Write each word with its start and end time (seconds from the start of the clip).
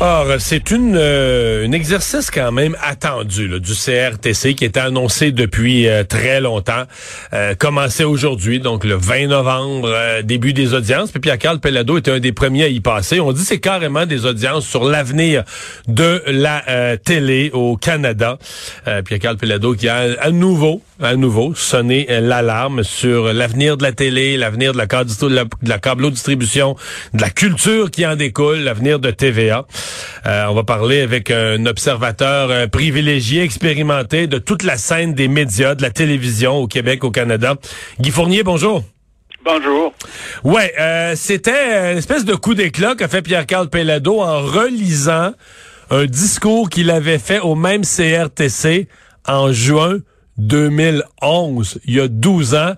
Or, 0.00 0.26
c'est 0.38 0.70
une 0.70 0.94
euh, 0.96 1.66
un 1.66 1.72
exercice 1.72 2.30
quand 2.30 2.52
même 2.52 2.76
attendu 2.80 3.48
là, 3.48 3.58
du 3.58 3.72
CRTC 3.72 4.54
qui 4.54 4.64
était 4.64 4.78
annoncé 4.78 5.32
depuis 5.32 5.88
euh, 5.88 6.04
très 6.04 6.40
longtemps, 6.40 6.84
euh, 7.32 7.56
commencé 7.56 8.04
aujourd'hui, 8.04 8.60
donc 8.60 8.84
le 8.84 8.94
20 8.94 9.26
novembre, 9.26 9.90
euh, 9.92 10.22
début 10.22 10.52
des 10.52 10.72
audiences. 10.72 11.10
Puis 11.10 11.20
Pierre-Carl 11.20 11.58
Pellado 11.58 11.98
était 11.98 12.12
un 12.12 12.20
des 12.20 12.30
premiers 12.30 12.62
à 12.62 12.68
y 12.68 12.78
passer. 12.78 13.18
On 13.18 13.32
dit 13.32 13.44
c'est 13.44 13.58
carrément 13.58 14.06
des 14.06 14.24
audiences 14.24 14.68
sur 14.68 14.84
l'avenir 14.84 15.42
de 15.88 16.22
la 16.28 16.96
télé 16.98 17.50
au 17.52 17.76
Canada. 17.76 18.38
Pierre-Carl 19.04 19.36
Pellado 19.36 19.74
qui 19.74 19.88
a 19.88 20.06
à 20.20 20.30
nouveau, 20.30 20.80
à 21.02 21.16
nouveau 21.16 21.54
sonné 21.56 22.06
l'alarme 22.08 22.84
sur 22.84 23.32
l'avenir 23.32 23.76
de 23.76 23.82
la 23.82 23.92
télé, 23.92 24.36
l'avenir 24.36 24.72
de 24.72 24.78
la, 24.78 24.86
de 24.86 25.48
de 25.62 25.68
la 25.68 25.78
câblo-distribution, 25.78 26.76
de 27.14 27.20
la 27.20 27.30
culture 27.30 27.90
qui 27.90 28.06
en 28.06 28.14
découle, 28.14 28.58
l'avenir 28.58 29.00
de 29.00 29.10
TVA. 29.10 29.66
Euh, 30.26 30.46
on 30.48 30.54
va 30.54 30.64
parler 30.64 31.00
avec 31.00 31.30
un 31.30 31.64
observateur 31.66 32.50
euh, 32.50 32.66
privilégié, 32.66 33.42
expérimenté 33.42 34.26
de 34.26 34.38
toute 34.38 34.62
la 34.62 34.76
scène 34.76 35.14
des 35.14 35.28
médias, 35.28 35.74
de 35.74 35.82
la 35.82 35.90
télévision 35.90 36.56
au 36.56 36.66
Québec, 36.66 37.04
au 37.04 37.10
Canada. 37.10 37.56
Guy 38.00 38.10
Fournier, 38.10 38.42
bonjour. 38.42 38.82
Bonjour. 39.44 39.94
Ouais, 40.44 40.74
euh, 40.78 41.14
c'était 41.16 41.92
une 41.92 41.98
espèce 41.98 42.24
de 42.24 42.34
coup 42.34 42.54
d'éclat 42.54 42.94
qu'a 42.94 43.08
fait 43.08 43.22
Pierre-Carl 43.22 43.68
Pellado 43.68 44.20
en 44.20 44.40
relisant 44.40 45.32
un 45.90 46.04
discours 46.04 46.68
qu'il 46.68 46.90
avait 46.90 47.18
fait 47.18 47.40
au 47.40 47.54
même 47.54 47.82
CRTC 47.82 48.88
en 49.26 49.52
juin 49.52 49.98
2011, 50.38 51.80
il 51.84 51.94
y 51.94 52.00
a 52.00 52.08
12 52.08 52.54
ans. 52.54 52.74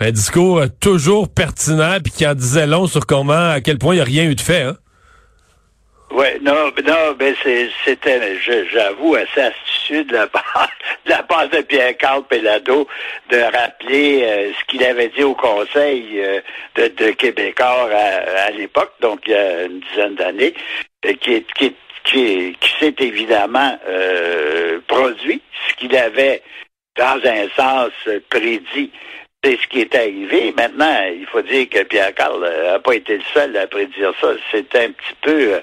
Un 0.00 0.12
discours 0.12 0.62
toujours 0.78 1.28
pertinent 1.28 1.98
puis 2.02 2.12
qui 2.12 2.26
en 2.26 2.34
disait 2.34 2.66
long 2.66 2.86
sur 2.86 3.04
comment, 3.06 3.50
à 3.50 3.60
quel 3.60 3.78
point 3.78 3.94
il 3.94 3.98
n'y 3.98 4.02
a 4.02 4.04
rien 4.04 4.24
eu 4.24 4.34
de 4.34 4.40
fait. 4.40 4.62
Hein? 4.62 4.76
Oui, 6.10 6.26
non, 6.40 6.72
non, 6.86 7.16
mais 7.20 7.34
c'était, 7.84 8.20
j'avoue, 8.72 9.14
assez 9.14 9.40
astucieux 9.40 10.04
de 10.04 10.14
la 10.14 10.26
part 10.26 10.70
de, 11.04 11.10
la 11.10 11.22
part 11.22 11.48
de 11.48 11.60
Pierre-Carl 11.60 12.24
Pellado 12.24 12.88
de 13.30 13.36
rappeler 13.36 14.22
euh, 14.24 14.52
ce 14.58 14.64
qu'il 14.66 14.82
avait 14.84 15.08
dit 15.08 15.22
au 15.22 15.34
Conseil 15.34 16.06
euh, 16.16 16.40
de, 16.76 16.88
de 16.88 17.10
Québécois 17.10 17.90
à, 17.92 18.50
l'époque, 18.50 18.92
donc 19.00 19.20
il 19.26 19.32
y 19.32 19.36
a 19.36 19.64
une 19.64 19.80
dizaine 19.80 20.14
d'années, 20.14 20.54
qui, 21.02 21.44
qui, 21.54 21.74
qui, 22.04 22.56
s'est 22.80 22.94
évidemment 23.00 23.78
euh, 23.86 24.80
produit, 24.86 25.42
ce 25.68 25.74
qu'il 25.74 25.94
avait, 25.94 26.42
dans 26.96 27.20
un 27.22 27.48
sens, 27.54 27.92
prédit 28.30 28.90
c'est 29.42 29.56
ce 29.56 29.66
qui 29.68 29.80
est 29.80 29.94
arrivé. 29.94 30.52
Maintenant, 30.56 31.02
il 31.14 31.26
faut 31.26 31.42
dire 31.42 31.68
que 31.68 31.82
Pierre-Carl 31.84 32.40
n'a 32.40 32.78
pas 32.78 32.94
été 32.94 33.18
le 33.18 33.24
seul 33.32 33.56
à 33.56 33.66
prédire 33.66 34.12
ça. 34.20 34.32
C'est 34.50 34.74
un 34.76 34.90
petit 34.90 35.14
peu 35.22 35.60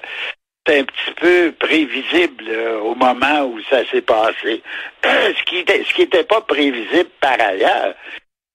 un 0.68 0.84
petit 0.84 1.12
peu 1.16 1.52
prévisible 1.52 2.44
euh, 2.48 2.80
au 2.80 2.94
moment 2.94 3.44
où 3.44 3.60
ça 3.70 3.84
s'est 3.86 4.02
passé. 4.02 4.62
ce 5.04 5.42
qui 5.44 5.58
était, 5.58 5.84
ce 5.84 5.94
qui 5.94 6.02
n'était 6.02 6.24
pas 6.24 6.40
prévisible 6.40 7.10
par 7.20 7.40
ailleurs, 7.40 7.94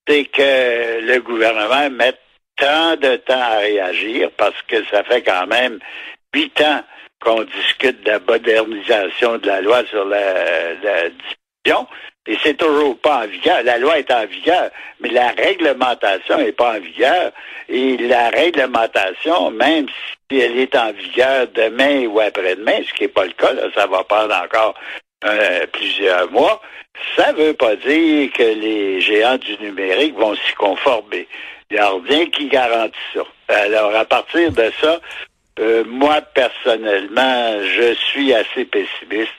c'est 0.06 0.24
que 0.26 1.00
le 1.00 1.20
gouvernement 1.20 1.88
mette 1.90 2.20
tant 2.56 2.96
de 2.96 3.16
temps 3.16 3.40
à 3.40 3.58
réagir 3.58 4.30
parce 4.36 4.60
que 4.68 4.84
ça 4.86 5.02
fait 5.04 5.22
quand 5.22 5.46
même 5.46 5.78
huit 6.34 6.60
ans 6.60 6.82
qu'on 7.20 7.44
discute 7.44 8.02
de 8.02 8.10
la 8.10 8.18
modernisation 8.18 9.38
de 9.38 9.46
la 9.46 9.60
loi 9.60 9.84
sur 9.86 10.04
la, 10.04 10.74
la. 10.82 11.08
Et 12.26 12.38
c'est 12.42 12.56
toujours 12.56 12.96
pas 12.98 13.24
en 13.24 13.26
vigueur. 13.26 13.62
La 13.64 13.78
loi 13.78 13.98
est 13.98 14.10
en 14.10 14.24
vigueur, 14.26 14.70
mais 15.00 15.08
la 15.08 15.30
réglementation 15.30 16.38
n'est 16.38 16.52
pas 16.52 16.76
en 16.76 16.80
vigueur. 16.80 17.32
Et 17.68 17.96
la 17.96 18.30
réglementation, 18.30 19.50
même 19.50 19.86
si 20.30 20.38
elle 20.38 20.58
est 20.58 20.74
en 20.76 20.92
vigueur 20.92 21.48
demain 21.52 22.06
ou 22.06 22.20
après-demain, 22.20 22.80
ce 22.86 22.94
qui 22.94 23.02
n'est 23.02 23.08
pas 23.08 23.24
le 23.24 23.32
cas, 23.32 23.52
ça 23.74 23.86
va 23.86 24.04
prendre 24.04 24.34
encore 24.34 24.74
euh, 25.24 25.66
plusieurs 25.72 26.30
mois, 26.30 26.60
ça 27.16 27.32
ne 27.32 27.38
veut 27.38 27.54
pas 27.54 27.76
dire 27.76 28.32
que 28.32 28.42
les 28.42 29.00
géants 29.00 29.38
du 29.38 29.56
numérique 29.58 30.14
vont 30.14 30.34
s'y 30.34 30.54
conformer. 30.54 31.26
Il 31.70 31.74
n'y 31.74 31.80
a 31.80 31.90
rien 32.08 32.26
qui 32.26 32.46
garantit 32.48 32.98
ça. 33.14 33.22
Alors, 33.48 33.94
à 33.94 34.04
partir 34.04 34.52
de 34.52 34.70
ça, 34.80 35.00
euh, 35.58 35.84
moi, 35.86 36.20
personnellement, 36.34 37.60
je 37.62 37.94
suis 37.94 38.32
assez 38.34 38.64
pessimiste 38.64 39.30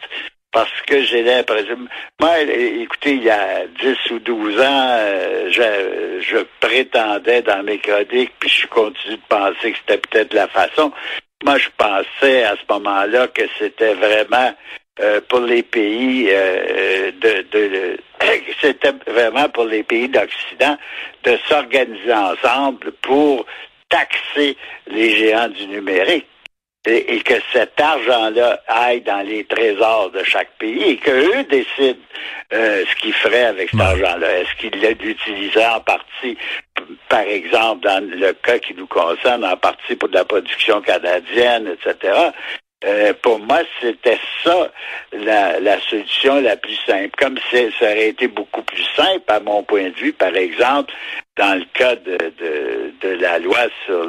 parce 0.53 0.81
que 0.85 1.01
j'ai 1.03 1.23
l'impression... 1.23 1.77
Moi, 2.21 2.41
écoutez, 2.41 3.13
il 3.13 3.23
y 3.23 3.29
a 3.29 3.65
10 3.81 4.11
ou 4.11 4.19
12 4.19 4.59
ans, 4.61 4.87
euh, 4.99 5.49
je, 6.21 6.37
prétendais 6.59 7.41
dans 7.41 7.63
mes 7.63 7.79
chroniques, 7.79 8.31
puis 8.39 8.49
je 8.49 8.67
continue 8.67 9.17
de 9.17 9.21
penser 9.27 9.71
que 9.71 9.77
c'était 9.79 9.97
peut-être 9.97 10.33
la 10.33 10.47
façon. 10.47 10.93
Moi, 11.43 11.57
je 11.57 11.69
pensais 11.75 12.43
à 12.45 12.55
ce 12.55 12.73
moment-là 12.73 13.27
que 13.27 13.41
c'était 13.57 13.95
vraiment 13.95 14.53
euh, 15.01 15.19
pour 15.27 15.39
les 15.41 15.63
pays 15.63 16.29
euh, 16.29 17.11
de 17.19 17.97
c'était 18.61 18.93
vraiment 19.07 19.49
pour 19.49 19.65
les 19.65 19.83
pays 19.83 20.07
d'Occident 20.07 20.77
de 21.23 21.37
s'organiser 21.47 22.13
ensemble 22.13 22.91
pour 23.01 23.45
taxer 23.89 24.55
les 24.87 25.15
géants 25.15 25.49
du 25.49 25.67
numérique 25.67 26.27
et, 26.85 27.21
que 27.21 27.35
cet 27.53 27.79
argent-là 27.79 28.61
aille 28.67 29.01
dans 29.01 29.25
les 29.25 29.45
trésors 29.45 30.11
de 30.11 30.23
chaque 30.23 30.51
pays 30.57 30.83
et 30.83 30.97
qu'eux 30.97 31.43
décident 31.45 31.99
euh, 32.53 32.83
ce 32.89 32.95
qu'ils 32.97 33.13
feraient 33.13 33.45
avec 33.45 33.69
cet 33.69 33.79
argent-là. 33.79 34.39
Est-ce 34.39 34.55
qu'ils 34.55 34.79
l'utiliseraient 34.81 35.75
en 35.75 35.79
partie, 35.79 36.37
par 37.07 37.21
exemple, 37.21 37.85
dans 37.85 38.03
le 38.03 38.33
cas 38.33 38.59
qui 38.59 38.73
nous 38.73 38.87
concerne, 38.87 39.45
en 39.45 39.55
partie 39.55 39.95
pour 39.95 40.09
de 40.09 40.15
la 40.15 40.25
production 40.25 40.81
canadienne, 40.81 41.73
etc. 41.73 42.31
Euh, 42.85 43.13
pour 43.21 43.39
moi, 43.39 43.61
c'était 43.81 44.19
ça 44.43 44.69
la, 45.13 45.59
la, 45.61 45.79
solution 45.79 46.41
la 46.41 46.57
plus 46.57 46.77
simple. 46.85 47.11
Comme 47.17 47.37
ça 47.49 47.85
aurait 47.85 48.09
été 48.09 48.27
beaucoup 48.27 48.63
plus 48.63 48.83
simple, 48.95 49.23
à 49.27 49.39
mon 49.39 49.63
point 49.63 49.89
de 49.89 49.95
vue, 49.95 50.11
par 50.11 50.35
exemple, 50.35 50.93
dans 51.35 51.55
le 51.57 51.65
cas 51.73 51.95
de, 51.95 52.17
de, 52.39 52.93
de 53.01 53.09
la 53.15 53.39
loi 53.39 53.57
sur 53.85 54.07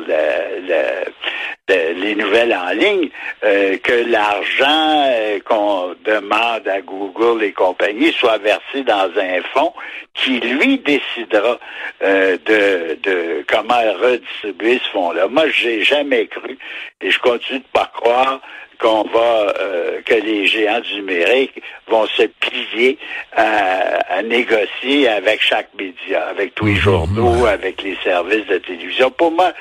les 1.69 2.15
nouvelles 2.15 2.55
en 2.55 2.71
ligne, 2.71 3.09
euh, 3.45 3.79
que 3.79 4.11
l'argent 4.11 5.07
euh, 5.09 5.39
qu'on 5.45 5.95
demande 6.05 6.69
à 6.69 6.83
Google 6.83 7.43
et 7.45 7.53
compagnie 7.53 8.13
soit 8.13 8.39
versé 8.39 8.83
dans 8.83 9.11
un 9.17 9.43
fonds 9.55 9.73
qui, 10.13 10.39
lui, 10.39 10.79
décidera 10.79 11.59
euh, 12.03 12.37
de, 12.45 12.99
de 13.03 13.45
comment 13.49 13.81
redistribuer 14.03 14.81
ce 14.85 14.91
fonds-là. 14.91 15.27
Moi, 15.29 15.49
j'ai 15.49 15.83
jamais 15.83 16.27
cru, 16.27 16.59
et 17.01 17.11
je 17.11 17.19
continue 17.21 17.61
de 17.61 17.65
pas 17.73 17.91
croire 17.95 18.41
qu'on 18.79 19.05
va 19.05 19.55
euh, 19.59 20.01
que 20.03 20.15
les 20.15 20.47
géants 20.47 20.81
du 20.81 20.95
numérique 20.97 21.63
vont 21.89 22.07
se 22.07 22.23
plier 22.23 22.99
à, 23.37 24.23
négocier 24.23 25.09
avec 25.09 25.43
chaque 25.43 25.69
média, 25.79 26.27
avec 26.29 26.55
tous 26.55 26.67
les 26.67 26.77
journaux, 26.77 27.47
avec 27.47 27.83
les 27.83 27.97
services 28.03 28.47
de 28.47 28.59
télévision. 28.59 29.11
Pour 29.11 29.33
moi, 29.33 29.53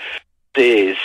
c'est 0.56 0.96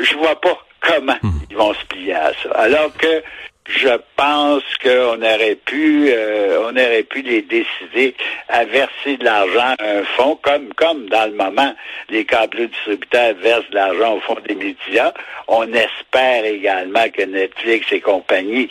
je 0.00 0.16
vois 0.16 0.40
pas 0.40 0.58
comment 0.80 1.16
mhm. 1.22 1.40
ils 1.50 1.56
vont 1.56 1.74
se 1.74 1.84
plier 1.86 2.14
à 2.14 2.32
ça. 2.42 2.50
Alors 2.54 2.92
que 2.96 3.22
je 3.68 3.98
pense 4.16 4.62
qu'on 4.82 5.22
aurait 5.22 5.58
pu, 5.64 6.08
euh, 6.08 6.58
on 6.62 6.76
aurait 6.76 7.02
pu 7.02 7.22
les 7.22 7.42
décider 7.42 8.14
à 8.48 8.64
verser 8.64 9.16
de 9.16 9.24
l'argent 9.24 9.74
à 9.78 9.84
un 9.84 10.04
fonds, 10.16 10.38
comme 10.42 10.72
comme 10.74 11.08
dans 11.08 11.26
le 11.26 11.36
moment 11.36 11.74
les 12.08 12.24
câbles 12.24 12.68
distributeurs 12.68 13.34
versent 13.34 13.68
de 13.70 13.74
l'argent 13.74 14.14
au 14.14 14.20
fond 14.20 14.36
des 14.46 14.54
médias. 14.54 15.12
On 15.48 15.66
espère 15.72 16.44
également 16.44 17.08
que 17.10 17.22
Netflix 17.22 17.86
et 17.92 18.00
compagnie 18.00 18.68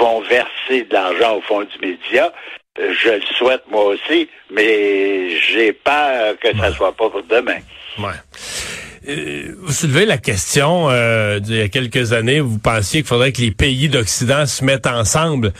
vont 0.00 0.20
verser 0.20 0.84
de 0.84 0.92
l'argent 0.92 1.36
au 1.36 1.40
fond 1.42 1.62
du 1.62 1.86
média. 1.86 2.32
Euh, 2.78 2.94
je 2.98 3.10
le 3.10 3.22
souhaite 3.36 3.64
moi 3.70 3.84
aussi, 3.84 4.28
mais 4.50 5.30
j'ai 5.40 5.72
peur 5.72 6.38
que 6.38 6.56
ça 6.56 6.72
soit 6.72 6.92
pas 6.92 7.10
pour 7.10 7.22
demain. 7.22 7.58
Ouais. 7.98 8.14
Euh, 9.08 9.54
vous 9.62 9.72
soulevez 9.72 10.04
la 10.04 10.18
question 10.18 10.90
euh, 10.90 11.40
il 11.48 11.56
y 11.56 11.60
a 11.62 11.68
quelques 11.68 12.12
années, 12.12 12.40
vous 12.40 12.58
pensiez 12.58 13.00
qu'il 13.00 13.08
faudrait 13.08 13.32
que 13.32 13.40
les 13.40 13.52
pays 13.52 13.88
d'Occident 13.88 14.44
se 14.44 14.62
mettent 14.62 14.86
ensemble. 14.86 15.54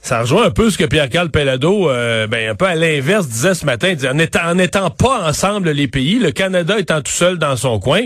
Ça 0.00 0.22
rejoint 0.22 0.46
un 0.46 0.50
peu 0.50 0.68
ce 0.68 0.78
que 0.78 0.84
Pierre-Carl 0.84 1.30
Pellado, 1.30 1.88
euh, 1.88 2.26
ben, 2.26 2.50
un 2.50 2.54
peu 2.56 2.64
à 2.64 2.74
l'inverse, 2.74 3.28
disait 3.28 3.54
ce 3.54 3.64
matin. 3.64 3.94
en 4.10 4.18
étant, 4.18 4.54
n'étant 4.56 4.90
pas 4.90 5.28
ensemble 5.28 5.70
les 5.70 5.86
pays, 5.86 6.18
le 6.18 6.32
Canada 6.32 6.76
étant 6.76 7.00
tout 7.02 7.12
seul 7.12 7.38
dans 7.38 7.54
son 7.56 7.78
coin, 7.78 8.00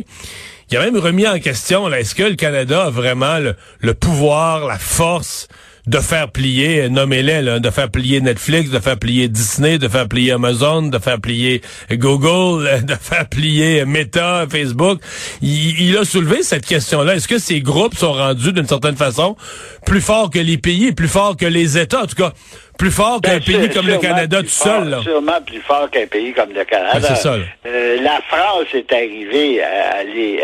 il 0.71 0.77
a 0.77 0.85
même 0.85 0.99
remis 0.99 1.27
en 1.27 1.39
question, 1.39 1.91
est-ce 1.95 2.15
que 2.15 2.25
le 2.25 2.35
Canada 2.35 2.85
a 2.85 2.91
vraiment 2.91 3.39
le, 3.81 3.95
pouvoir, 3.95 4.67
la 4.67 4.79
force 4.79 5.49
de 5.87 5.99
faire 5.99 6.31
plier, 6.31 6.89
nommez-les, 6.89 7.61
de 7.61 7.71
faire 7.71 7.91
plier 7.91 8.21
Netflix, 8.21 8.71
de 8.71 8.81
faire 8.81 8.99
plier 8.99 9.29
Disney, 9.29 9.79
de 9.79 9.87
faire 9.87 10.09
plier 10.09 10.33
Amazon, 10.33 10.83
de 10.83 10.99
faire 10.99 11.21
plier 11.21 11.63
Google, 11.93 12.69
de 12.83 12.95
faire 12.95 13.29
plier 13.29 13.85
Meta, 13.85 14.47
Facebook. 14.51 15.01
Il, 15.43 15.97
a 15.97 16.05
soulevé 16.05 16.43
cette 16.43 16.67
question-là. 16.67 17.15
Est-ce 17.15 17.29
que 17.29 17.39
ces 17.39 17.61
groupes 17.61 17.97
sont 17.97 18.13
rendus 18.13 18.53
d'une 18.53 18.67
certaine 18.67 18.97
façon 18.97 19.37
plus 19.85 20.01
forts 20.01 20.31
que 20.31 20.41
les 20.41 20.59
pays, 20.59 20.93
plus 20.93 21.09
forts 21.09 21.37
que 21.37 21.47
les 21.47 21.79
États, 21.79 22.03
en 22.03 22.07
tout 22.07 22.17
cas 22.17 22.33
plus 22.79 22.91
fort 22.91 23.21
qu'un 23.21 23.39
ben, 23.39 23.43
pays 23.43 23.69
comme 23.71 23.87
le 23.87 23.99
Canada 23.99 24.43
tout 24.43 24.49
seul. 24.49 24.89
Là. 24.89 25.01
Sûrement 25.03 25.41
plus 25.45 25.61
fort 25.61 25.91
qu'un 25.91 26.07
pays 26.07 26.33
comme 26.33 26.53
le 26.53 26.65
Canada. 26.65 27.01
c'est 27.01 27.17
ça. 27.17 27.35
Euh, 27.67 28.01
la 28.01 28.21
France 28.29 28.67
est 28.75 28.93
arrivée 28.93 29.63
à, 29.63 30.05
les, 30.05 30.43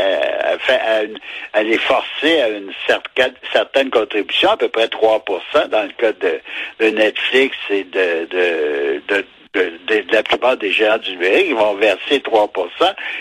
à, 1.53 1.63
les 1.63 1.79
forcer 1.79 2.41
à 2.41 2.49
une 2.49 2.73
certaine, 2.87 3.91
contribution, 3.91 4.51
à 4.51 4.57
peu 4.57 4.69
près 4.69 4.87
3% 4.87 5.69
dans 5.69 5.83
le 5.83 5.93
cas 5.99 6.13
de, 6.13 6.91
Netflix 6.91 7.57
et 7.71 7.85
de, 7.85 8.27
de, 8.31 9.03
de 9.09 9.25
de, 9.55 10.05
la 10.11 10.23
plupart 10.23 10.57
des 10.57 10.73
géants 10.73 10.97
du 10.99 11.11
numérique, 11.13 11.47
ils 11.49 11.55
vont 11.55 11.75
verser 11.75 12.21
3% 12.21 12.49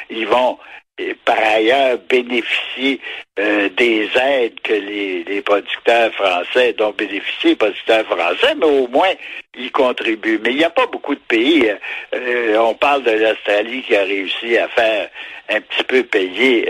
Ils 0.09 0.27
vont 0.27 0.57
par 1.25 1.37
ailleurs 1.37 1.97
bénéficier 2.09 2.99
euh, 3.39 3.69
des 3.69 4.09
aides 4.15 4.59
que 4.61 4.73
les, 4.73 5.41
producteurs 5.41 6.13
français 6.13 6.73
dont 6.73 6.91
bénéficient 6.91 7.49
les 7.49 7.55
producteurs 7.55 8.05
français, 8.05 8.55
mais 8.57 8.65
au 8.65 8.87
moins 8.87 9.13
ils 9.57 9.71
contribuent. 9.71 10.39
Mais 10.43 10.51
il 10.51 10.57
n'y 10.57 10.63
a 10.63 10.69
pas 10.69 10.87
beaucoup 10.87 11.15
de 11.15 11.21
pays. 11.27 11.69
Euh, 11.69 11.75
euh, 12.13 12.57
on 12.57 12.73
parle 12.73 13.03
de 13.03 13.11
l'Australie 13.11 13.83
qui 13.83 13.95
a 13.95 14.03
réussi 14.03 14.57
à 14.57 14.67
faire 14.69 15.09
un 15.49 15.59
petit 15.61 15.83
peu 15.83 16.03
payer 16.03 16.65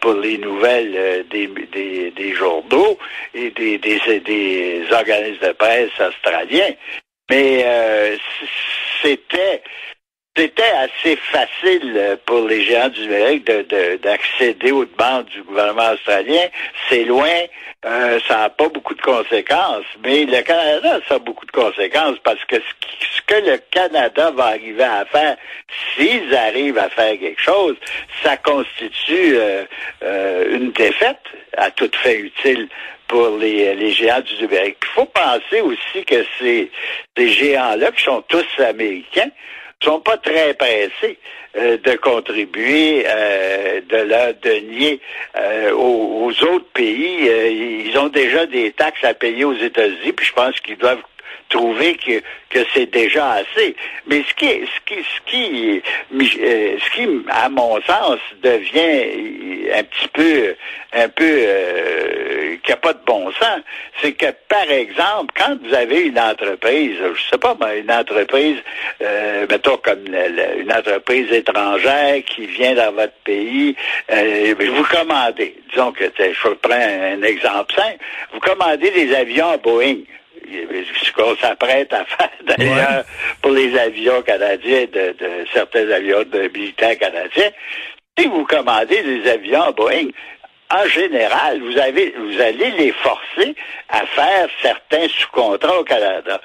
pour 0.00 0.14
les 0.14 0.38
nouvelles 0.38 1.24
des, 1.30 2.32
journaux 2.34 2.98
et 3.32 3.50
des, 3.50 4.82
organismes 4.90 5.46
de 5.46 5.52
presse 5.52 5.90
australiens. 6.00 6.74
Mais 7.30 7.64
c'était 9.02 9.62
c'était 10.36 10.62
assez 10.62 11.16
facile 11.16 11.94
euh, 11.96 12.16
pour 12.26 12.48
les 12.48 12.64
géants 12.64 12.88
du 12.88 13.02
numérique 13.02 13.46
d'accéder 14.02 14.72
aux 14.72 14.84
demandes 14.84 15.26
du 15.26 15.42
gouvernement 15.42 15.92
australien. 15.92 16.48
C'est 16.88 17.04
loin, 17.04 17.28
euh, 17.84 18.18
ça 18.26 18.38
n'a 18.38 18.50
pas 18.50 18.68
beaucoup 18.68 18.94
de 18.94 19.02
conséquences, 19.02 19.84
mais 20.02 20.24
le 20.24 20.42
Canada, 20.42 20.98
ça 21.08 21.14
a 21.14 21.18
beaucoup 21.20 21.46
de 21.46 21.52
conséquences 21.52 22.18
parce 22.24 22.44
que 22.46 22.56
ce, 22.56 23.22
que 23.26 23.48
le 23.48 23.58
Canada 23.70 24.32
va 24.32 24.46
arriver 24.46 24.82
à 24.82 25.04
faire, 25.04 25.36
s'ils 25.94 26.34
arrivent 26.34 26.78
à 26.78 26.88
faire 26.90 27.16
quelque 27.18 27.40
chose, 27.40 27.76
ça 28.24 28.36
constitue 28.36 29.36
euh, 29.36 29.64
une 30.50 30.72
défaite 30.72 31.22
à 31.56 31.70
toute 31.70 31.94
fait 31.94 32.18
utile 32.18 32.68
pour 33.06 33.36
les, 33.38 33.72
les 33.76 33.92
géants 33.92 34.20
du 34.20 34.42
numérique. 34.42 34.78
Il 34.82 34.94
faut 34.94 35.06
penser 35.06 35.60
aussi 35.60 36.04
que 36.04 36.24
ces, 36.40 36.70
ces 37.16 37.28
géants-là, 37.28 37.92
qui 37.92 38.02
sont 38.02 38.22
tous 38.22 38.44
américains, 38.58 39.30
sont 39.84 40.00
pas 40.00 40.16
très 40.16 40.54
pressés 40.54 41.18
euh, 41.56 41.76
de 41.78 41.94
contribuer 41.96 43.04
euh, 43.06 43.80
de 43.88 43.96
leur 43.98 44.34
denier 44.42 45.00
euh, 45.36 45.72
aux, 45.72 46.26
aux, 46.26 46.44
autres 46.44 46.70
pays. 46.72 47.28
ils 47.86 47.96
ont 47.98 48.08
déjà 48.08 48.46
des 48.46 48.72
taxes 48.72 49.04
à 49.04 49.14
payer 49.14 49.44
aux 49.44 49.54
États-Unis, 49.54 50.12
puis 50.12 50.26
je 50.26 50.32
pense 50.32 50.58
qu'ils 50.60 50.78
doivent 50.78 51.02
trouver 51.48 51.94
que, 51.96 52.20
que 52.50 52.66
c'est 52.72 52.90
déjà 52.90 53.32
assez. 53.32 53.76
Mais 54.06 54.22
ce 54.28 54.34
qui, 54.34 54.46
ce 54.46 54.80
qui, 54.86 55.02
ce 55.02 55.30
qui, 55.30 55.82
euh, 56.12 56.76
ce 56.78 56.90
qui, 56.94 57.08
à 57.28 57.48
mon 57.48 57.80
sens, 57.82 58.18
devient 58.42 59.70
un 59.74 59.84
petit 59.84 60.08
peu, 60.12 60.54
un 60.92 61.08
peu, 61.08 61.24
euh, 61.24 62.56
qui 62.62 62.70
n'a 62.70 62.76
pas 62.76 62.92
de 62.92 63.04
bon 63.06 63.30
sens, 63.32 63.60
c'est 64.00 64.12
que, 64.12 64.26
par 64.48 64.70
exemple, 64.70 65.34
quand 65.36 65.56
vous 65.62 65.74
avez 65.74 66.02
une 66.06 66.18
entreprise, 66.18 66.96
je 67.14 67.22
sais 67.30 67.38
pas, 67.38 67.56
une 67.76 67.90
entreprise, 67.90 68.56
euh, 69.02 69.46
mettons 69.50 69.76
comme 69.78 70.04
une 70.06 70.72
entreprise 70.72 71.30
étrangère 71.32 72.22
qui 72.24 72.46
vient 72.46 72.74
dans 72.74 72.92
votre 72.92 73.14
pays, 73.24 73.76
euh, 74.10 74.54
vous 74.58 74.84
commandez, 74.84 75.56
disons 75.70 75.92
que, 75.92 76.04
je 76.16 76.48
prends 76.60 76.74
un 76.74 77.22
exemple 77.22 77.74
simple, 77.74 77.98
vous 78.32 78.40
commandez 78.40 78.90
des 78.90 79.14
avions 79.14 79.50
à 79.50 79.56
Boeing 79.56 79.98
ce 81.02 81.12
qu'on 81.12 81.36
s'apprête 81.36 81.92
à 81.92 82.04
faire 82.04 82.30
d'ailleurs 82.46 83.04
pour 83.42 83.52
les 83.52 83.76
avions 83.78 84.22
canadiens, 84.22 84.86
de, 84.92 85.14
certains 85.52 85.90
avions 85.90 86.22
de 86.24 86.50
militaires 86.54 86.98
canadiens. 86.98 87.50
Si 88.18 88.26
vous 88.26 88.44
commandez 88.44 89.02
des 89.02 89.30
avions 89.30 89.70
Boeing, 89.72 90.08
en 90.70 90.86
général, 90.86 91.60
vous 91.60 91.78
avez, 91.78 92.14
vous 92.16 92.40
allez 92.40 92.70
les 92.72 92.92
forcer 92.92 93.54
à 93.88 94.06
faire 94.06 94.48
certains 94.62 95.08
sous-contrats 95.08 95.78
au 95.78 95.84
Canada. 95.84 96.40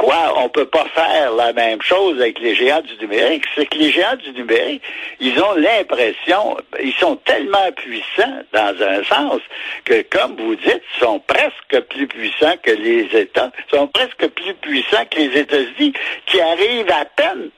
Pourquoi 0.00 0.32
on 0.42 0.48
peut 0.48 0.64
pas 0.64 0.86
faire 0.94 1.34
la 1.34 1.52
même 1.52 1.82
chose 1.82 2.18
avec 2.18 2.38
les 2.38 2.54
géants 2.54 2.80
du 2.80 2.96
numérique? 3.04 3.44
C'est 3.54 3.66
que 3.66 3.76
les 3.76 3.90
géants 3.90 4.16
du 4.16 4.32
numérique, 4.32 4.82
ils 5.20 5.38
ont 5.38 5.54
l'impression, 5.56 6.56
ils 6.82 6.94
sont 6.94 7.16
tellement 7.16 7.70
puissants 7.76 8.40
dans 8.50 8.74
un 8.80 9.04
sens 9.04 9.42
que, 9.84 10.00
comme 10.08 10.36
vous 10.36 10.56
dites, 10.56 10.80
ils 10.96 11.00
sont 11.00 11.20
presque 11.20 11.80
plus 11.90 12.06
puissants 12.06 12.56
que 12.62 12.70
les 12.70 13.14
États, 13.14 13.52
sont 13.70 13.88
presque 13.88 14.26
plus 14.28 14.54
puissants 14.54 15.04
que 15.10 15.18
les 15.18 15.38
États-Unis, 15.38 15.92
qui 16.24 16.40
arrivent 16.40 16.92
à 16.92 17.04
peine, 17.04 17.50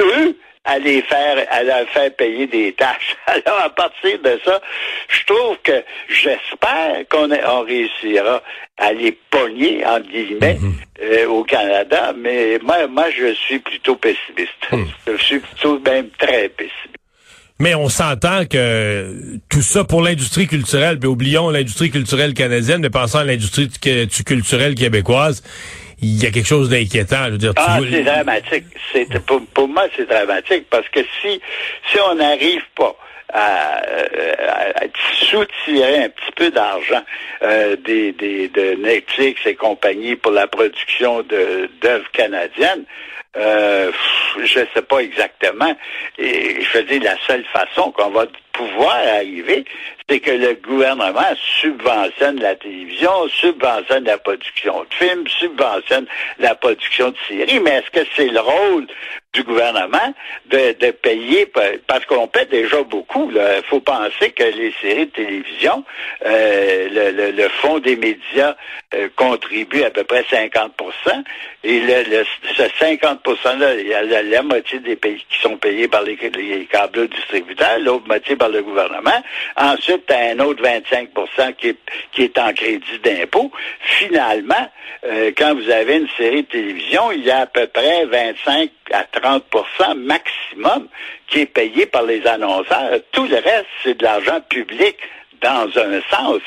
eux, 0.00 0.38
à 0.64 0.78
les 0.78 1.02
faire, 1.02 1.46
à 1.50 1.62
leur 1.62 1.88
faire 1.90 2.14
payer 2.16 2.46
des 2.46 2.72
tâches. 2.72 3.16
Alors, 3.26 3.60
à 3.60 3.70
partir 3.70 4.18
de 4.22 4.38
ça, 4.44 4.60
je 5.08 5.24
trouve 5.26 5.56
que 5.62 5.84
j'espère 6.08 7.06
qu'on 7.10 7.30
on 7.30 7.62
réussira 7.62 8.42
à 8.78 8.92
les 8.92 9.12
pogner, 9.30 9.84
entre 9.84 10.08
guillemets, 10.08 10.58
mhm. 10.60 10.74
euh, 11.02 11.26
au 11.26 11.44
Canada, 11.44 12.14
mais 12.16 12.58
moi, 12.62 12.86
moi, 12.86 13.06
je 13.10 13.34
suis 13.34 13.58
plutôt 13.58 13.96
pessimiste. 13.96 14.50
Mhm. 14.72 14.86
Je 15.06 15.22
suis 15.22 15.38
plutôt 15.38 15.78
même 15.80 16.08
très 16.18 16.48
pessimiste. 16.48 16.98
Mais 17.60 17.74
on 17.76 17.88
s'entend 17.88 18.46
que 18.46 19.38
tout 19.48 19.62
ça 19.62 19.84
pour 19.84 20.02
l'industrie 20.02 20.48
culturelle, 20.48 20.98
puis 20.98 21.08
oublions 21.08 21.50
l'industrie 21.50 21.90
culturelle 21.90 22.34
canadienne, 22.34 22.80
mais 22.80 22.90
pensons 22.90 23.18
à 23.18 23.24
l'industrie 23.24 23.68
culturelle 24.26 24.74
québécoise, 24.74 25.42
il 26.04 26.22
y 26.22 26.26
a 26.26 26.30
quelque 26.30 26.46
chose 26.46 26.68
d'inquiétant. 26.68 27.28
ah, 27.56 27.78
c'est 27.90 28.02
dramatique. 28.02 28.64
C'est 28.92 29.20
pour, 29.20 29.68
moi, 29.68 29.84
c'est 29.96 30.08
dramatique 30.08 30.66
parce 30.70 30.88
que 30.88 31.00
si 31.20 31.40
si 31.90 31.98
on 32.10 32.14
n'arrive 32.16 32.62
pas 32.74 32.96
à, 33.32 33.82
soutirer 35.30 36.04
un 36.04 36.08
petit 36.08 36.32
peu 36.36 36.50
d'argent 36.50 37.02
euh, 37.42 37.76
des, 37.76 38.12
des, 38.12 38.48
de 38.48 38.74
Netflix 38.74 39.40
et 39.46 39.54
compagnie 39.54 40.14
pour 40.14 40.32
la 40.32 40.46
production 40.46 41.22
d'œuvres 41.22 42.10
canadiennes, 42.12 42.84
euh, 43.36 43.90
je 44.42 44.60
ne 44.60 44.66
sais 44.74 44.82
pas 44.82 44.98
exactement. 44.98 45.74
Et 46.18 46.62
je 46.62 46.78
dire, 46.80 47.02
la 47.02 47.16
seule 47.26 47.44
façon 47.52 47.92
qu'on 47.92 48.10
va 48.10 48.26
pouvoir 48.52 48.96
arriver, 49.16 49.64
c'est 50.08 50.20
que 50.20 50.30
le 50.30 50.54
gouvernement 50.54 51.34
subventionne 51.60 52.40
la 52.40 52.54
télévision, 52.54 53.28
subventionne 53.28 54.04
la 54.04 54.18
production 54.18 54.84
de 54.84 54.94
films, 54.94 55.26
subventionne 55.28 56.06
la 56.38 56.54
production 56.54 57.10
de 57.10 57.16
séries. 57.28 57.60
Mais 57.60 57.78
est-ce 57.78 57.90
que 57.90 58.06
c'est 58.14 58.28
le 58.28 58.40
rôle 58.40 58.86
du 59.34 59.42
gouvernement 59.42 60.14
de, 60.46 60.90
payer, 60.92 61.50
parce 61.86 62.06
qu'on 62.06 62.28
paie 62.28 62.46
déjà 62.46 62.82
beaucoup. 62.84 63.30
Il 63.34 63.62
faut 63.64 63.80
penser 63.80 64.30
que 64.30 64.44
les 64.44 64.72
séries 64.80 65.06
de 65.06 65.10
télévision, 65.10 65.84
euh, 66.24 66.88
le, 67.12 67.32
le, 67.32 67.48
fonds 67.48 67.80
des 67.80 67.96
médias 67.96 68.54
euh, 68.94 69.08
contribue 69.16 69.82
à 69.82 69.90
peu 69.90 70.04
près 70.04 70.22
50% 70.22 70.70
et 71.64 71.80
le, 71.80 72.24
ce 72.56 72.62
50 72.78 73.23
il 73.26 73.86
y 73.88 73.94
a 73.94 74.22
la, 74.22 74.42
moitié 74.42 74.78
des 74.80 74.96
pays 74.96 75.24
qui 75.28 75.40
sont 75.40 75.56
payés 75.56 75.88
par 75.88 76.02
les, 76.02 76.16
les 76.16 76.66
câbles 76.66 77.08
distributeurs, 77.08 77.78
l'autre 77.78 78.06
moitié 78.06 78.36
par 78.36 78.50
le 78.50 78.62
gouvernement. 78.62 79.22
Ensuite, 79.56 80.06
tu 80.06 80.12
as 80.12 80.32
un 80.32 80.38
autre 80.40 80.62
25 80.62 81.08
qui 81.56 81.68
est, 81.68 81.78
qui 82.12 82.22
est 82.24 82.38
en 82.38 82.52
crédit 82.52 82.98
d'impôt. 83.02 83.50
Finalement, 83.80 84.70
euh, 85.04 85.32
quand 85.36 85.54
vous 85.54 85.70
avez 85.70 85.96
une 85.96 86.08
série 86.16 86.42
de 86.42 86.48
télévision, 86.48 87.12
il 87.12 87.24
y 87.24 87.30
a 87.30 87.40
à 87.40 87.46
peu 87.46 87.66
près 87.66 88.04
25 88.04 88.70
à 88.92 89.04
30% 89.04 89.94
maximum 89.96 90.88
qui 91.26 91.40
est 91.40 91.46
payé 91.46 91.86
par 91.86 92.02
les 92.02 92.26
annonceurs. 92.26 93.00
Tout 93.12 93.26
le 93.26 93.36
reste, 93.36 93.66
c'est 93.82 93.98
de 93.98 94.04
l'argent 94.04 94.40
public 94.48 94.96
dans 95.44 95.68
un 95.78 96.00
sens, 96.10 96.40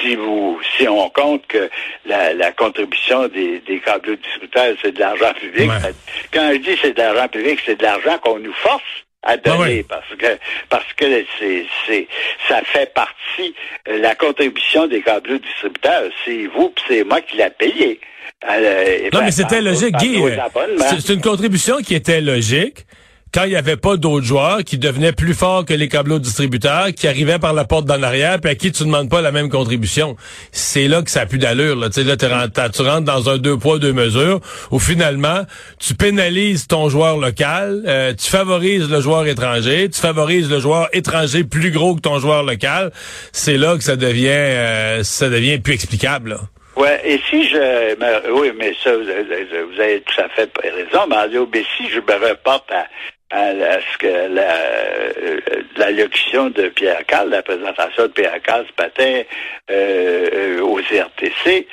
si 0.00 0.14
vous 0.14 0.58
si 0.76 0.86
on 0.86 1.10
compte 1.10 1.44
que 1.48 1.68
la, 2.06 2.52
contribution 2.52 3.26
des, 3.28 3.60
des 3.66 3.80
câbles 3.80 4.16
distributeurs, 4.16 4.76
c'est 4.80 4.92
de 4.92 5.00
l'argent 5.00 5.32
public. 5.34 5.70
Quand 6.32 6.50
je 6.52 6.58
dis 6.58 6.78
c'est 6.80 6.92
de 6.92 7.02
l'argent 7.02 7.28
public, 7.28 7.60
c'est 7.66 7.76
de 7.76 7.82
l'argent 7.82 8.18
qu'on 8.18 8.38
nous 8.38 8.52
force 8.52 8.82
à 9.24 9.36
donner 9.36 9.82
parce 9.82 10.14
que 10.16 10.38
parce 10.68 10.92
que 10.96 11.24
c'est 11.38 11.66
c'est 11.86 12.06
ça 12.48 12.60
fait 12.64 12.94
partie 12.94 13.54
euh, 13.88 13.98
la 13.98 14.14
contribution 14.14 14.86
des 14.86 15.02
câbles 15.02 15.40
distributeurs. 15.40 16.10
C'est 16.24 16.46
vous 16.46 16.72
c'est 16.86 17.02
moi 17.02 17.20
qui 17.20 17.36
l'a 17.36 17.50
payé 17.50 18.00
euh, 18.48 19.08
non 19.12 19.22
mais 19.22 19.32
c'était 19.32 19.60
logique 19.60 19.96
Guy. 19.96 20.22
c'est 20.78 21.12
une 21.12 21.20
contribution 21.20 21.78
qui 21.78 21.94
était 21.94 22.20
logique 22.20 22.86
quand 23.36 23.44
il 23.44 23.50
n'y 23.50 23.56
avait 23.56 23.76
pas 23.76 23.98
d'autres 23.98 24.24
joueurs 24.24 24.64
qui 24.64 24.78
devenaient 24.78 25.12
plus 25.12 25.34
forts 25.34 25.66
que 25.66 25.74
les 25.74 25.88
câbleaux 25.88 26.18
distributeurs, 26.18 26.86
qui 26.96 27.06
arrivaient 27.06 27.38
par 27.38 27.52
la 27.52 27.66
porte 27.66 27.84
d'en 27.84 28.02
arrière, 28.02 28.40
puis 28.40 28.50
à 28.50 28.54
qui 28.54 28.72
tu 28.72 28.82
demandes 28.84 29.10
pas 29.10 29.20
la 29.20 29.30
même 29.30 29.50
contribution. 29.50 30.16
C'est 30.52 30.88
là 30.88 31.02
que 31.02 31.10
ça 31.10 31.20
a 31.20 31.26
plus 31.26 31.36
d'allure. 31.36 31.76
Là. 31.76 31.88
Là, 31.94 32.16
tu 32.16 32.82
rentres 32.82 33.04
dans 33.04 33.28
un 33.28 33.36
deux 33.36 33.58
poids, 33.58 33.78
deux 33.78 33.92
mesures, 33.92 34.40
où 34.70 34.78
finalement, 34.78 35.42
tu 35.78 35.94
pénalises 35.94 36.66
ton 36.66 36.88
joueur 36.88 37.18
local, 37.18 37.82
euh, 37.86 38.14
tu 38.14 38.30
favorises 38.30 38.88
le 38.88 39.02
joueur 39.02 39.26
étranger, 39.26 39.90
tu 39.90 40.00
favorises 40.00 40.48
le 40.48 40.58
joueur 40.58 40.88
étranger 40.94 41.44
plus 41.44 41.70
gros 41.70 41.94
que 41.94 42.00
ton 42.00 42.18
joueur 42.18 42.42
local. 42.42 42.90
C'est 43.32 43.58
là 43.58 43.76
que 43.76 43.84
ça 43.84 43.96
devient 43.96 44.28
euh, 44.30 45.02
ça 45.02 45.28
devient 45.28 45.58
plus 45.58 45.74
explicable. 45.74 46.30
Là. 46.30 46.40
Ouais, 46.76 47.00
et 47.04 47.20
si 47.30 47.48
je, 47.48 48.32
oui, 48.32 48.52
mais 48.58 48.74
ça, 48.82 48.94
vous 48.94 49.08
avez, 49.08 50.00
tout 50.02 50.20
à 50.22 50.28
fait 50.30 50.50
raison, 50.62 51.06
mais 51.08 51.64
si 51.76 51.88
je 51.88 52.00
me 52.00 52.28
reporte 52.28 52.70
à, 52.70 52.86
à, 53.30 53.50
ce 53.80 53.98
que 53.98 54.34
la, 55.78 55.90
locution 55.90 56.50
de 56.50 56.68
Pierre 56.68 57.04
Carl, 57.06 57.30
la 57.30 57.42
présentation 57.42 58.04
de 58.04 58.08
Pierre 58.08 58.40
Carl 58.42 58.64
ce 58.66 58.82
matin 58.82 59.22
euh, 59.70 60.60
aux 60.60 60.78
RTC, 60.78 61.66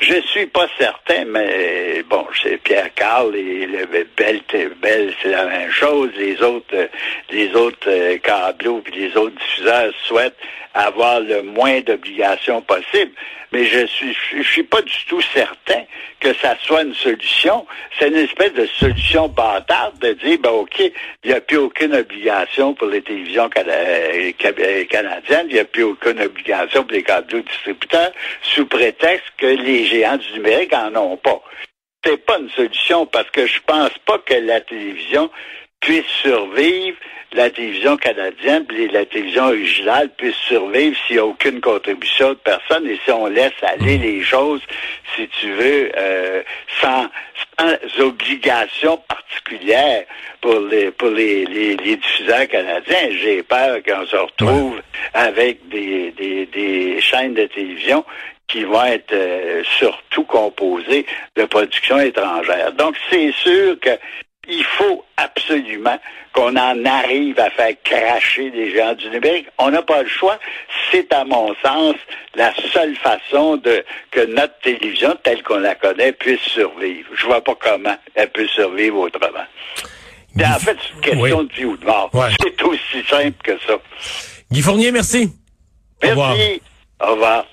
je 0.00 0.20
suis 0.22 0.46
pas 0.46 0.66
certain, 0.76 1.24
mais 1.24 2.02
bon, 2.08 2.26
c'est 2.42 2.56
Pierre 2.58 2.92
Carl 2.94 3.34
et 3.36 3.66
le 3.66 3.86
Belle, 4.16 4.40
Belle 4.82 5.14
c'est 5.22 5.30
la 5.30 5.46
même 5.46 5.70
chose. 5.70 6.10
Les 6.16 6.42
autres, 6.42 6.88
les 7.30 7.54
autres 7.54 7.88
euh, 7.88 8.18
câbleaux 8.18 8.80
puis 8.80 8.94
les 8.94 9.16
autres 9.16 9.36
diffuseurs 9.36 9.92
souhaitent 10.04 10.36
avoir 10.74 11.20
le 11.20 11.42
moins 11.42 11.80
d'obligations 11.80 12.60
possible. 12.62 13.12
Mais 13.52 13.66
je 13.66 13.86
suis, 13.86 14.16
je 14.36 14.42
suis 14.42 14.64
pas 14.64 14.82
du 14.82 15.04
tout 15.08 15.20
certain 15.32 15.84
que 16.18 16.32
ça 16.34 16.56
soit 16.62 16.82
une 16.82 16.94
solution. 16.94 17.64
C'est 17.96 18.08
une 18.08 18.16
espèce 18.16 18.52
de 18.54 18.66
solution 18.66 19.28
bâtarde 19.28 19.96
de 20.00 20.12
dire, 20.14 20.38
ben 20.40 20.50
ok, 20.50 20.80
il 20.80 20.92
n'y 21.30 21.32
a 21.32 21.40
plus 21.40 21.58
aucune 21.58 21.94
obligation 21.94 22.74
pour 22.74 22.88
les 22.88 23.00
télévisions 23.02 23.48
euh, 23.56 24.32
euh, 24.44 24.84
canadiennes, 24.86 25.46
il 25.48 25.54
n'y 25.54 25.60
a 25.60 25.64
plus 25.64 25.84
aucune 25.84 26.20
obligation 26.20 26.82
pour 26.82 26.92
les 26.92 27.04
câbleaux 27.04 27.42
distributeurs, 27.42 28.10
sous 28.42 28.66
prétexte 28.66 29.26
que 29.38 29.46
les 29.46 29.83
géants 29.84 30.16
du 30.16 30.32
numérique 30.34 30.72
en 30.72 30.94
ont 30.96 31.16
pas. 31.16 31.40
C'est 32.04 32.24
pas 32.24 32.38
une 32.38 32.50
solution 32.50 33.06
parce 33.06 33.30
que 33.30 33.46
je 33.46 33.60
pense 33.66 33.92
pas 34.04 34.18
que 34.18 34.34
la 34.34 34.60
télévision 34.60 35.30
puisse 35.80 36.06
survivre, 36.06 36.96
la 37.32 37.50
télévision 37.50 37.96
canadienne 37.96 38.66
et 38.76 38.88
la 38.88 39.04
télévision 39.04 39.46
originale 39.46 40.08
puisse 40.16 40.36
survivre 40.36 40.96
s'il 41.06 41.16
n'y 41.16 41.20
a 41.20 41.26
aucune 41.26 41.60
contribution 41.60 42.30
de 42.30 42.34
personne 42.34 42.86
et 42.86 42.98
si 43.04 43.10
on 43.10 43.26
laisse 43.26 43.52
aller 43.62 43.98
les 43.98 44.22
choses, 44.22 44.60
si 45.14 45.28
tu 45.40 45.50
veux, 45.52 45.90
euh, 45.96 46.42
sans, 46.80 47.08
sans 47.58 48.04
obligation 48.04 48.96
particulière 49.08 50.04
pour 50.40 50.60
les 50.60 50.90
pour 50.92 51.08
les, 51.08 51.44
les, 51.46 51.76
diffuseurs 51.76 52.46
canadiens. 52.48 53.08
J'ai 53.20 53.42
peur 53.42 53.78
qu'on 53.82 54.06
se 54.06 54.16
retrouve 54.16 54.80
avec 55.12 55.68
des, 55.68 56.12
des, 56.12 56.46
des 56.46 57.00
chaînes 57.00 57.34
de 57.34 57.46
télévision 57.46 58.04
qui 58.48 58.64
vont 58.64 58.84
être 58.84 59.12
euh, 59.12 59.62
surtout 59.78 60.24
composées 60.24 61.06
de 61.36 61.44
production 61.44 61.98
étrangère. 61.98 62.72
Donc, 62.72 62.94
c'est 63.10 63.32
sûr 63.32 63.78
que 63.80 63.90
il 64.48 64.64
faut 64.64 65.04
absolument 65.16 65.98
qu'on 66.32 66.56
en 66.56 66.84
arrive 66.84 67.38
à 67.38 67.50
faire 67.50 67.74
cracher 67.82 68.50
les 68.50 68.72
géants 68.72 68.94
du 68.94 69.08
numérique. 69.08 69.46
On 69.58 69.70
n'a 69.70 69.82
pas 69.82 70.02
le 70.02 70.08
choix. 70.08 70.38
C'est, 70.90 71.12
à 71.12 71.24
mon 71.24 71.54
sens, 71.64 71.94
la 72.34 72.52
seule 72.72 72.96
façon 72.96 73.56
de 73.56 73.84
que 74.10 74.26
notre 74.26 74.58
télévision, 74.60 75.16
telle 75.22 75.42
qu'on 75.42 75.58
la 75.58 75.74
connaît, 75.74 76.12
puisse 76.12 76.40
survivre. 76.40 77.08
Je 77.14 77.26
vois 77.26 77.42
pas 77.42 77.54
comment 77.54 77.96
elle 78.14 78.30
peut 78.30 78.48
survivre 78.48 78.98
autrement. 78.98 79.46
en 80.38 80.58
fait, 80.58 80.76
c'est 80.82 80.94
une 80.94 81.00
question 81.00 81.42
de 81.44 81.52
vie 81.52 81.64
ou 81.64 81.76
de 81.76 81.84
mort. 81.86 82.10
C'est 82.42 82.62
aussi 82.62 83.02
simple 83.08 83.36
que 83.42 83.58
ça. 83.66 83.78
Guy 84.50 84.60
Fournier, 84.60 84.90
merci. 84.92 85.30
Merci. 86.02 86.60
Au 87.00 87.12
revoir. 87.12 87.46